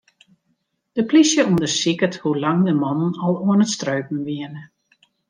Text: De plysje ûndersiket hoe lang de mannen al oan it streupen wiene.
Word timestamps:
De 0.95 1.01
plysje 1.09 1.41
ûndersiket 1.51 2.15
hoe 2.21 2.37
lang 2.43 2.59
de 2.67 2.73
mannen 2.81 3.13
al 3.25 3.35
oan 3.45 3.63
it 3.65 3.71
streupen 3.75 4.25
wiene. 4.27 4.61